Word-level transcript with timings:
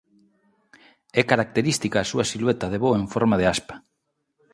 É 1.19 1.21
característica 1.31 1.97
a 1.99 2.09
súa 2.11 2.25
silueta 2.31 2.65
de 2.69 2.79
voo 2.83 2.95
en 3.01 3.05
forma 3.13 3.35
de 3.41 3.45
aspa. 3.53 3.75